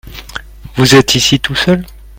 Vous 0.77 0.95
êtes 0.95 1.13
ici 1.13 1.39
tout 1.39 1.53
seul? 1.53 1.85